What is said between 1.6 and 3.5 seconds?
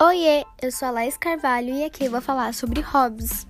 e aqui eu vou falar sobre hobbies.